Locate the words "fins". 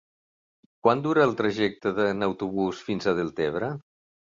2.91-3.13